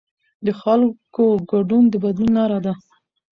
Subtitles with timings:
[0.45, 2.73] د خلکو ګډون د بدلون لاره ده